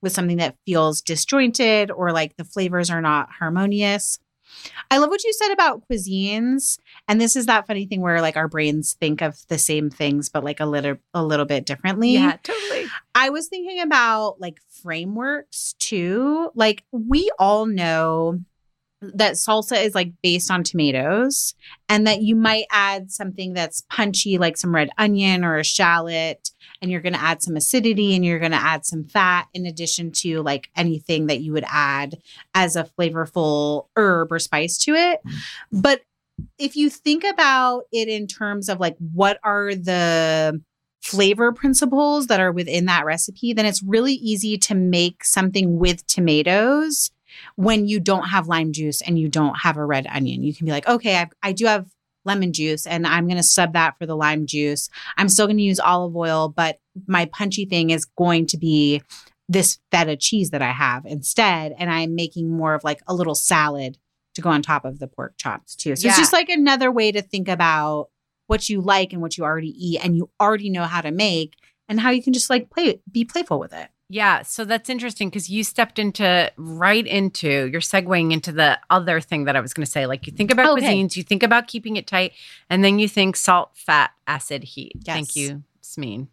[0.02, 4.20] with something that feels disjointed or like the flavors are not harmonious.
[4.89, 6.80] I love what you said about cuisines.
[7.08, 10.30] And this is that funny thing where like our brains think of the same things
[10.30, 12.13] but like a little a little bit differently.
[12.13, 12.88] yeah, totally.
[13.13, 16.50] I was thinking about like frameworks too.
[16.56, 18.39] Like we all know
[19.02, 21.54] that salsa is like based on tomatoes
[21.88, 26.52] and that you might add something that's punchy like some red onion or a shallot
[26.82, 29.66] and you're going to add some acidity and you're going to add some fat in
[29.66, 32.18] addition to like anything that you would add
[32.54, 35.20] as a flavorful herb or spice to it.
[35.26, 35.82] Mm-hmm.
[35.82, 36.02] But
[36.58, 40.62] if you think about it in terms of like what are the
[41.02, 46.06] flavor principles that are within that recipe, then it's really easy to make something with
[46.08, 47.12] tomatoes
[47.60, 50.43] when you don't have lime juice and you don't have a red onion.
[50.43, 51.91] You can be like, okay, I've, I do have
[52.24, 54.88] lemon juice and I'm going to sub that for the lime juice.
[55.17, 59.02] I'm still going to use olive oil, but my punchy thing is going to be
[59.50, 61.76] this feta cheese that I have instead.
[61.78, 63.98] And I'm making more of like a little salad
[64.36, 65.98] to go on top of the pork chops too.
[65.98, 68.08] So it's just like another way to think about
[68.48, 71.56] what you like and what you already eat and you already know how to make
[71.89, 73.89] and how you can just like play be playful with it.
[74.12, 79.22] Yeah, so that's interesting because you stepped into right into you're segueing into the other
[79.22, 80.08] thing that I was going to say.
[80.08, 80.88] Like you think about oh, Okay.
[80.88, 82.34] cuisines, you think about keeping it tight,
[82.72, 84.93] and then you think salt, fat, acid, heat.
[85.06, 86.28] Thank you, Samin.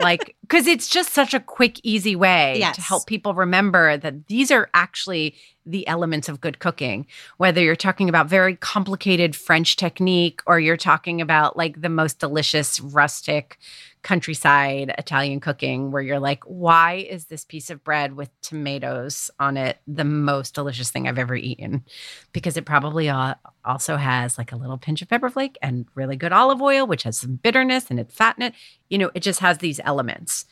[0.00, 2.74] like because it's just such a quick, easy way Yes.
[2.76, 7.06] to help people remember that these are actually the elements of good cooking.
[7.36, 12.18] Whether you're talking about very complicated French technique or you're talking about like the most
[12.18, 13.58] delicious rustic
[14.06, 19.56] countryside Italian cooking where you're like, why is this piece of bread with tomatoes on
[19.56, 21.84] it the most delicious thing I've ever eaten?
[22.32, 26.32] Because it probably also has like a little pinch of pepper flake and really good
[26.32, 28.54] olive oil, which has some bitterness and it's fat in it.
[28.88, 30.44] You know, it just has these elements.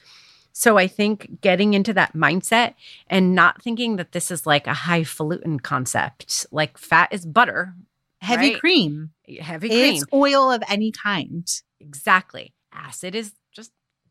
[0.52, 2.74] So I think getting into that mindset
[3.08, 7.74] and not thinking that this is like a highfalutin concept, like fat is butter,
[8.20, 8.60] Heavy Right.
[8.60, 9.10] cream.
[9.40, 9.94] heavy cream.
[9.96, 11.46] It's oil of any kind.
[11.78, 12.54] Exactly.
[12.72, 13.32] Acid is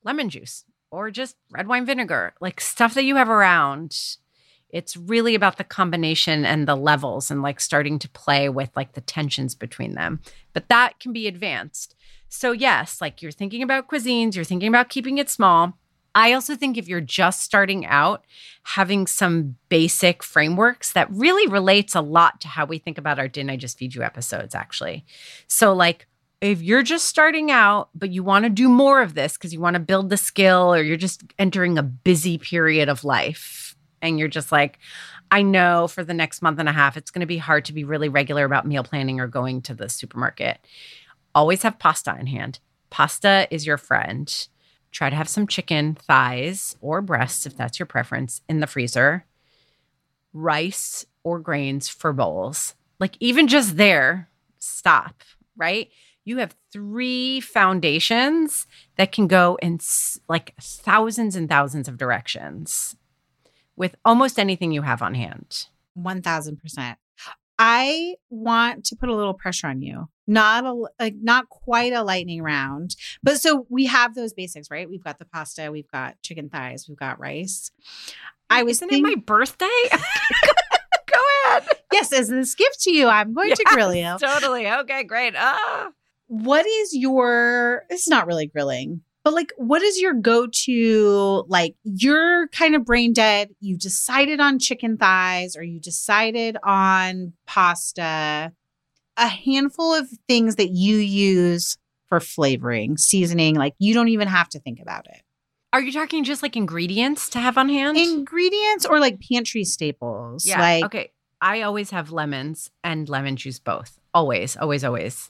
[0.04, 3.98] lemon juice or just red wine vinegar, like stuff that you have around.
[4.70, 8.94] It's really about the combination and the levels and like starting to play with like
[8.94, 10.20] the tensions between them.
[10.54, 11.96] But that can be advanced.
[12.28, 15.78] So, yes, like you're thinking about cuisines, you're thinking about keeping it small.
[16.16, 18.26] I also think if you're just starting out,
[18.63, 23.28] having some basic frameworks that really relates a lot to how we think about our
[23.28, 25.06] Didn't I Just Feed You episodes, actually.
[25.48, 26.08] So, like,
[26.43, 29.62] if you're just starting out, but you want to do more of this because you
[29.62, 34.19] want to build the skill or you're just entering a busy period of life and
[34.19, 34.77] you're just like,
[35.32, 37.73] I know for the next month and a half, it's going to be hard to
[37.73, 40.60] be really regular about meal planning or going to the supermarket.
[41.34, 42.60] Always have pasta in hand.
[42.89, 44.47] Pasta is your friend.
[44.91, 49.25] Try to have some chicken thighs or breasts, if that's your preference, in the freezer.
[50.34, 52.75] Rice or grains for bowls.
[52.99, 54.29] Like, even just there,
[54.60, 55.23] stop,
[55.56, 55.89] right?
[56.25, 58.65] You have three foundations
[58.97, 59.79] that can go in
[60.29, 62.95] like thousands and thousands of directions
[63.75, 65.67] with almost anything you have on hand.
[65.97, 66.95] 1000%.
[67.59, 70.09] I want to put a little pressure on you.
[70.25, 72.95] Not a like not quite a lightning round.
[73.21, 74.89] But so we have those basics, right?
[74.89, 77.69] We've got the pasta, we've got chicken thighs, we've got rice.
[78.49, 79.65] I was Isn't thinking, it my birthday?
[79.91, 81.67] Go ahead.
[81.91, 84.15] yes, as this gift to you, I'm going to grill you.
[84.19, 84.67] Totally.
[84.67, 85.36] Okay, great.
[85.38, 85.89] Ah.
[86.34, 92.48] What is your it's not really grilling but like what is your go-to like you're
[92.48, 98.52] kind of brain dead you decided on chicken thighs or you decided on pasta
[99.15, 101.78] a handful of things that you use
[102.10, 105.22] for flavoring seasoning like you don't even have to think about it
[105.72, 107.96] Are you talking just like ingredients to have on hand?
[107.96, 110.60] ingredients or like pantry staples yeah.
[110.60, 111.12] like okay.
[111.43, 114.00] I always have lemons and lemon juice both.
[114.13, 115.30] Always, always, always.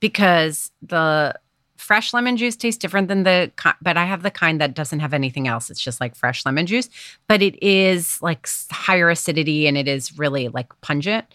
[0.00, 1.34] Because the
[1.76, 5.12] fresh lemon juice tastes different than the but I have the kind that doesn't have
[5.14, 5.70] anything else.
[5.70, 6.88] It's just like fresh lemon juice,
[7.28, 11.26] but it is like higher acidity and it is really like pungent.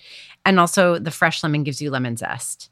[0.46, 2.70] And also the fresh lemon gives you lemon zest.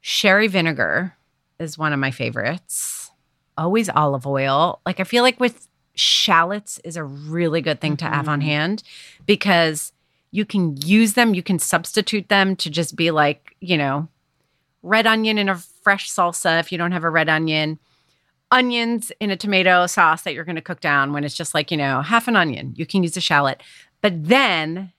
[0.00, 1.16] Sherry vinegar
[1.58, 3.10] is one of my favorites.
[3.58, 4.80] Always olive oil.
[4.86, 8.44] Like I feel like with shallots is a really good thing to have on Mhm.
[8.44, 8.82] hand
[9.26, 9.92] because
[10.30, 14.08] you can use them, you can substitute them to just be like, you know,
[14.82, 17.78] red onion in a fresh salsa if you don't have a red onion,
[18.50, 21.70] onions in a tomato sauce that you're going to cook down when it's just like,
[21.70, 22.74] you know, half an onion.
[22.76, 23.62] You can use a shallot.
[24.00, 24.92] But then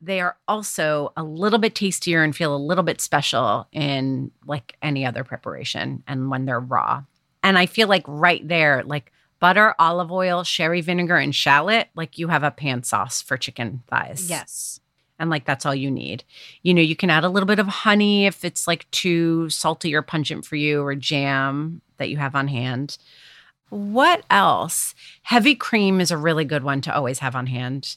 [0.00, 4.76] they are also a little bit tastier and feel a little bit special in like
[4.82, 7.04] any other preparation and when they're raw.
[7.42, 12.18] And I feel like right there, like butter, olive oil, sherry vinegar, and shallot, like
[12.18, 14.30] you have a pan sauce for chicken thighs.
[14.30, 14.80] yes
[15.24, 16.22] And like that's all you need.
[16.62, 19.94] You know, you can add a little bit of honey if it's like too salty
[19.94, 22.98] or pungent for you, or jam that you have on hand.
[23.70, 24.94] What else?
[25.22, 27.96] Heavy cream is a really good one to always have on hand.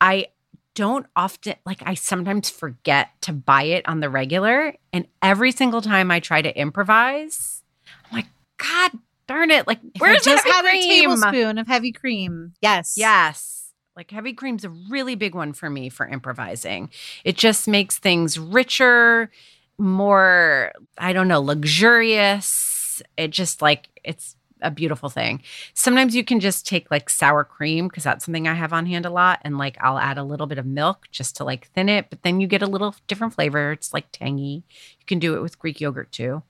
[0.00, 0.28] I
[0.76, 5.82] don't often like I sometimes forget to buy it on the regular and every single
[5.82, 7.64] time I try to improvise,
[8.08, 8.26] I'm like,
[8.56, 8.92] God
[9.26, 11.00] darn it, like where's just heavy a cream?
[11.00, 13.61] tablespoon of heavy cream yes Yes.
[13.94, 16.90] Like heavy cream's a really big one for me for improvising.
[17.24, 19.30] It just makes things richer,
[19.78, 23.02] more, I don't know, luxurious.
[23.16, 25.42] It just like it's a beautiful thing.
[25.74, 29.04] Sometimes you can just take like sour cream because that's something I have on hand
[29.04, 29.40] a lot.
[29.42, 32.22] And like I'll add a little bit of milk just to like thin it, but
[32.22, 33.72] then you get a little different flavor.
[33.72, 34.64] It's like tangy.
[35.00, 36.42] You can do it with Greek yogurt too.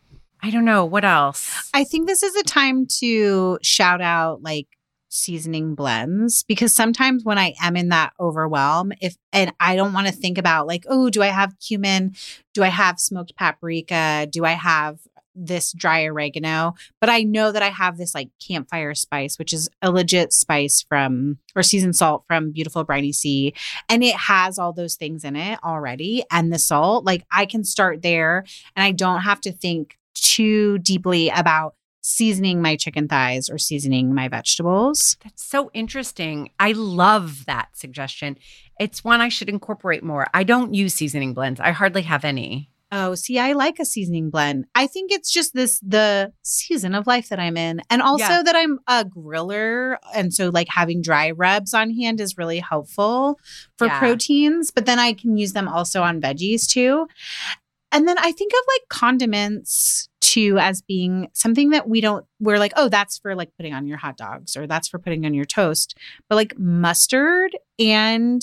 [0.43, 0.85] I don't know.
[0.85, 1.71] What else?
[1.73, 4.67] I think this is a time to shout out like
[5.13, 10.07] seasoning blends because sometimes when I am in that overwhelm, if and I don't want
[10.07, 12.15] to think about like, oh, do I have cumin?
[12.55, 14.27] Do I have smoked paprika?
[14.31, 15.01] Do I have
[15.35, 16.75] this dry oregano?
[17.01, 20.83] But I know that I have this like campfire spice, which is a legit spice
[20.89, 23.55] from or seasoned salt from beautiful briny sea.
[23.89, 26.25] And it has all those things in it already.
[26.31, 28.45] And the salt, like I can start there
[28.75, 34.15] and I don't have to think too deeply about seasoning my chicken thighs or seasoning
[34.15, 35.17] my vegetables.
[35.23, 36.51] That's so interesting.
[36.59, 38.37] I love that suggestion.
[38.81, 40.27] It's one I should incorporate more.
[40.35, 41.61] I don't use seasoning blends.
[41.61, 42.69] I hardly have any.
[42.95, 44.67] Oh, see, I like a seasoning blend.
[44.75, 47.81] I think it's just this the season of life that I'm in.
[47.89, 48.43] And also Yeah.
[48.43, 49.97] that I'm a griller.
[50.15, 53.39] And so like having dry rubs on hand is really helpful
[53.79, 53.99] for Yeah.
[53.99, 57.07] proteins, but then I can use them also on veggies too.
[57.93, 62.59] And then I think of like condiments too as being something that we don't we're
[62.59, 65.35] like, oh, that's for like putting on your hot dogs or that's for putting on
[65.35, 65.99] your toast.
[66.29, 68.43] But like mustard and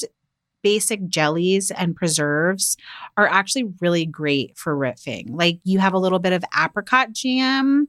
[0.61, 2.75] basic jellies and preserves
[3.17, 5.27] are actually really great for riffing.
[5.29, 7.87] Like you have a little bit of apricot jam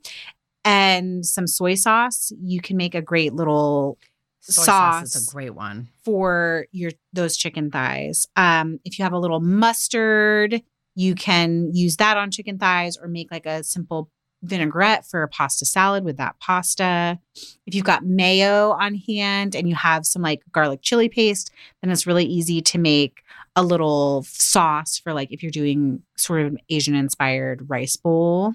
[0.64, 3.98] and some soy sauce, you can make a great little
[4.42, 5.88] Soy sauce, is a great one.
[6.02, 8.26] for your those chicken thighs.
[8.36, 10.62] Um if you have a little mustard,
[10.94, 14.10] you can use that on chicken thighs or make like a simple
[14.42, 17.18] vinaigrette for a pasta salad with that pasta.
[17.66, 21.50] If you've got mayo on hand and you have some like garlic chili paste,
[21.82, 23.22] then it's really easy to make
[23.56, 28.54] a little sauce for like if you're doing sort of Asian inspired rice bowl.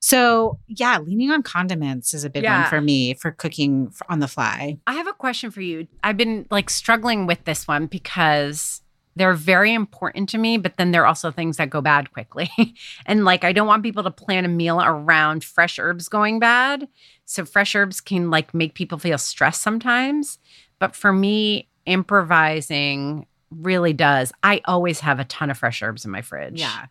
[0.00, 2.60] So, yeah, leaning on condiments is a big Yeah.
[2.60, 4.78] one for me for cooking on the fly.
[4.86, 5.88] I have a question for you.
[6.02, 8.82] I've been like struggling with this one because
[9.16, 12.50] they're very important to me, but then there are also things that go bad quickly.
[13.06, 16.88] and like, I don't want people to plan a meal around fresh herbs going bad.
[17.24, 20.38] So, fresh herbs can like make people feel stressed sometimes.
[20.78, 24.32] But for me, improvising really does.
[24.42, 26.60] I always have a ton of fresh herbs in my fridge.
[26.60, 26.86] Yeah.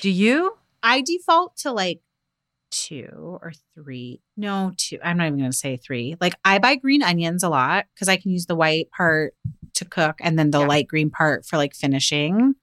[0.00, 0.56] Do you?
[0.82, 2.00] I default to like
[2.70, 4.20] two or three.
[4.36, 4.98] No, two.
[5.02, 6.16] I'm not even going to say three.
[6.20, 9.34] Like I buy green onions a lot because I can use the white part
[9.74, 10.66] to cook and then the Yeah.
[10.66, 12.54] light green part for like finishing.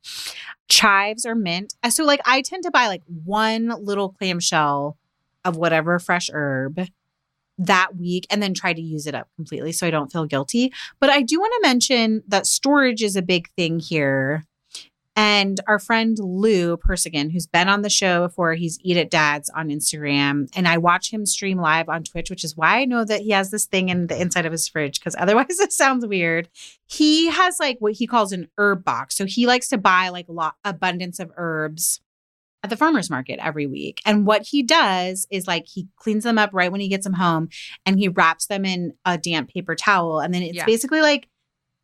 [0.70, 1.76] Chives or mint.
[1.84, 4.98] Uh, So like I tend to buy like one little clamshell
[5.44, 6.88] of whatever fresh herb
[7.58, 10.72] that week and then try to use it up completely so I don't feel guilty.
[11.00, 14.46] But I do want to mention that storage is a big thing here.
[15.16, 19.50] And our friend Lou Persigan, who's been on the show before, he's Eat at Dads
[19.50, 20.48] on Instagram.
[20.56, 23.32] And I watch him stream live on Twitch, which is why I know that he
[23.32, 26.48] has this thing in the inside of his fridge, because otherwise it sounds weird.
[26.88, 29.16] He has like what he calls an herb box.
[29.16, 32.00] So he likes to buy like a lot abundance of herbs
[32.64, 34.02] at the farmer's market every week.
[34.06, 37.14] And what he does is like he cleans them up right when he gets them
[37.14, 37.50] home
[37.86, 40.20] and he wraps them in a damp paper towel.
[40.20, 40.66] And then it's Yeah.
[40.66, 41.28] basically like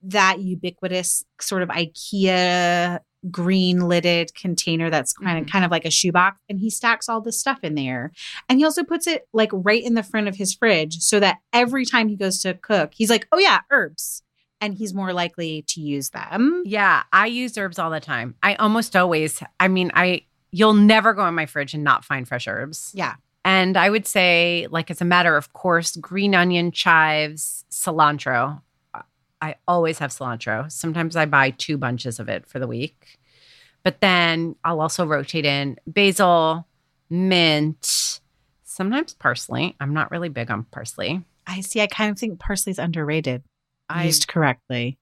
[0.04, 3.00] that ubiquitous sort of IKEA
[3.32, 5.52] green lidded container that's kind of mm-hmm.
[5.52, 8.12] kind of like a shoebox and he stacks all this stuff in there
[8.50, 11.38] and he also puts it like right in the front of his fridge so that
[11.54, 14.24] every time he goes to cook he's like oh yeah herbs
[14.62, 18.36] and he's more likely to use them Yeah, I use herbs all the time.
[18.42, 22.28] I almost always, I mean, I you'll never go in my fridge and not find
[22.28, 22.92] fresh herbs.
[22.94, 23.16] yeah
[23.46, 28.62] And I would say, like, as a matter of course, green onion, chives, cilantro.
[29.42, 30.72] I always have cilantro.
[30.72, 33.20] Sometimes I buy two bunches of it for the week.
[33.84, 36.68] But then I'll also rotate in basil,
[37.10, 38.20] mint,
[38.64, 39.76] sometimes parsley.
[39.80, 41.24] I'm not really big on parsley.
[41.46, 43.44] i see i kind of think parsley's underrated
[43.90, 44.98] I used correctly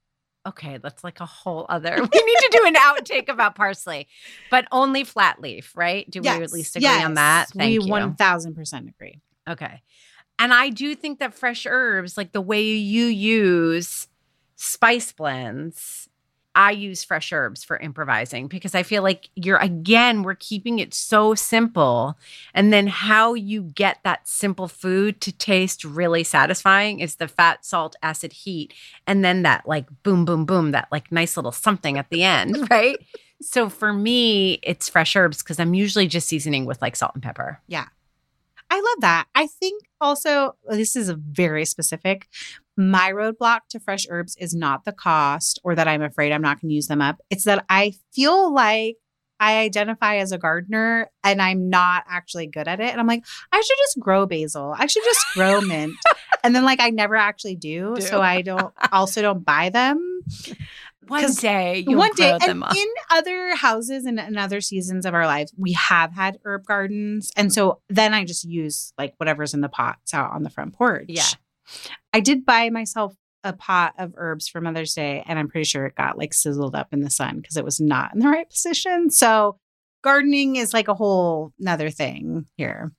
[0.48, 1.96] okay, that's like a whole other.
[1.96, 4.08] We need to do an outtake about parsley,
[4.52, 6.10] but only flat leaf, right?
[6.10, 7.50] Do we at least agree on that?
[7.50, 7.92] Thank we you.
[7.92, 9.82] 1000% agree Okay.
[10.38, 14.08] And I do think that fresh herbs, like the way you use
[14.56, 16.10] spice blends,
[16.56, 20.94] I use fresh herbs for improvising because I feel like you're, again, we're keeping it
[20.94, 22.18] so simple.
[22.54, 27.66] And then how you get that simple food to taste really satisfying is the fat,
[27.66, 28.74] salt, acid, heat.
[29.06, 32.68] And then that like boom, boom, boom, that like nice little something at the end,
[32.72, 32.98] right?
[33.42, 37.24] so for me, it's fresh herbs because I'm usually just seasoning with like salt and
[37.24, 37.60] pepper.
[37.68, 37.88] Yeah.
[38.70, 39.28] I love that.
[39.36, 42.28] I think also, this is a very specific.
[42.78, 46.62] My roadblock to fresh herbs is not the cost or that I'm afraid I'm not
[46.62, 47.22] going to use them up.
[47.30, 48.96] It's that I feel like
[49.40, 52.90] I identify as a gardener and I'm not actually good at it.
[52.92, 54.74] And I'm like, I should just grow basil.
[54.78, 55.96] I should just grow mint.
[56.44, 57.96] And then like I never actually do.
[57.96, 58.02] Do.
[58.02, 60.22] So I don't also don't buy them.
[61.08, 62.76] One day you'll One day and up.
[62.76, 67.32] in other houses and in other seasons of our lives, we have had herb gardens.
[67.36, 70.74] And so then I just use like whatever's in the pots out on the front
[70.74, 71.06] porch.
[71.10, 71.24] Yeah.
[72.14, 75.86] I did buy myself a pot of herbs for Mother's Day, and I'm pretty sure
[75.86, 78.50] it got like sizzled up in the sun because it was not in the right
[78.50, 79.10] position.
[79.12, 79.60] So
[80.02, 82.92] gardening is like a whole nother thing here.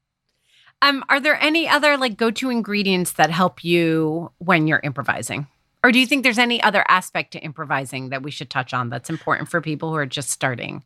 [0.83, 5.47] Um, are there any other like go-to ingredients that help you when you're improvising?
[5.83, 8.91] Or do you think there's any other aspect to improvising that we should touch on
[8.91, 10.85] that's important for people who are just starting?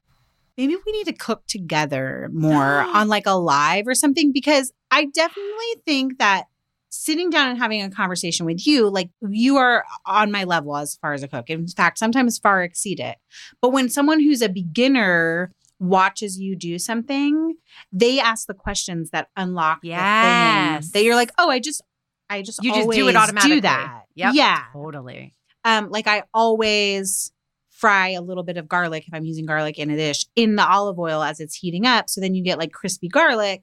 [0.57, 5.07] Maybe we need to cook together more on like a live or something because I
[5.07, 6.45] definitely think that
[6.91, 10.97] sitting down and having a conversation with you, like you are on my level as
[10.97, 11.49] far as a cook.
[11.49, 13.17] In fact, sometimes far exceed it.
[13.63, 17.55] But when someone who's a beginner watches you do something,
[17.93, 20.85] they ask the questions that unlock the Yes.
[20.91, 21.81] thing that you're like, oh, I just,
[22.29, 23.57] I just, You just do it automatically.
[23.57, 24.35] Do that, Yep.
[24.35, 24.65] yeah.
[24.73, 25.35] Totally.
[25.65, 27.33] Um, like I always
[27.71, 30.67] fry a little bit of garlic if I'm using garlic in a dish in the
[30.69, 32.11] olive oil as it's heating up.
[32.11, 33.63] So then you get like crispy garlic,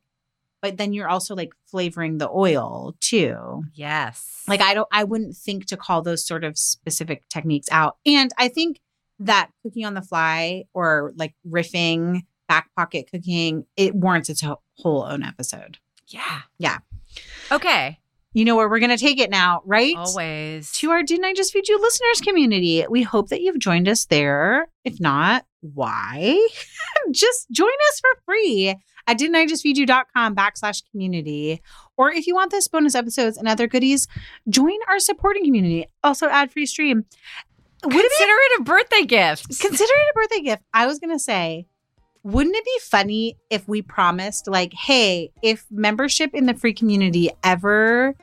[0.62, 3.64] but then you're also like flavoring the oil too.
[3.74, 4.44] Yes.
[4.48, 7.98] Like I don't I wouldn't think to call those sort of specific techniques out.
[8.06, 8.80] And I think
[9.20, 14.44] that cooking on the fly or like riffing, back pocket cooking, it warrants its
[14.78, 15.78] whole own episode.
[16.08, 16.42] yeah.
[16.58, 16.78] Yeah.
[17.52, 18.00] Okay.
[18.34, 19.96] You know where we're going to take it now, right?
[19.98, 20.72] Always.
[20.74, 22.86] to our Didn't I Just Feed You listeners community.
[22.88, 24.68] We hope that you've joined us there.
[24.84, 26.48] If not, why?
[27.12, 28.76] just join us for free
[29.08, 31.62] at didn't I just feed you.com backslash community.
[31.96, 34.08] Or if you want this bonus episodes and other goodies,
[34.50, 35.88] join our supporting community.
[36.04, 37.06] Also ad free stream.
[37.84, 39.60] Would it Consider it a birthday gift.
[39.60, 40.64] consider it a birthday gift?
[40.74, 41.68] I was gonna say,
[42.24, 47.30] wouldn't it be funny if we promised, like, hey, if membership in the free community
[47.44, 48.16] ever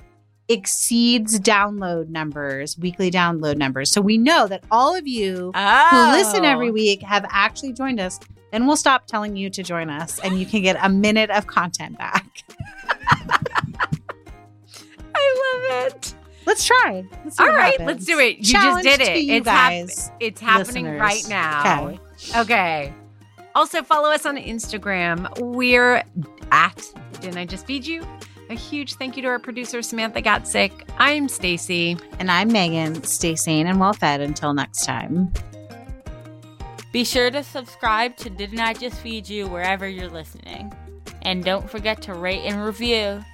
[0.49, 3.91] exceeds download numbers, weekly download numbers.
[3.91, 5.89] So we know that all of you oh.
[5.91, 6.72] who listen every oh.
[6.72, 8.20] week have actually joined us.
[8.55, 11.48] Then we'll stop telling you to join us and you can get a minute of
[11.48, 12.44] content back.
[15.12, 16.14] I love it.
[16.46, 17.05] Let's try.
[17.24, 17.86] Let's All right, happens.
[17.88, 18.38] let's do it.
[18.38, 19.22] You Challenge just did it.
[19.24, 21.00] you it's hap- it's happening listeners.
[21.00, 21.88] right now.
[21.88, 21.98] Okay.
[22.36, 22.94] Okay.
[23.57, 25.36] Also, follow us on Instagram.
[25.40, 26.05] We're
[26.52, 26.80] at
[27.20, 28.07] Didn't I Just Feed You?
[28.50, 30.86] A huge thank you to our producer, Samantha Got Sick.
[30.98, 31.96] I'm Stacy.
[32.20, 33.02] And I'm Megan.
[33.02, 35.32] Stay sane and well fed until next time.
[36.95, 40.72] Be sure to subscribe to Didn't I Just Feed You wherever you're listening.
[41.22, 43.24] And don't forget to rate and review.